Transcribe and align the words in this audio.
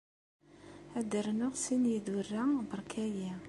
Ad 0.99 1.05
d-rnuɣ 1.11 1.53
sin 1.63 1.83
n 1.87 1.91
yidurra, 1.91 2.43
berka-yi. 2.69 3.29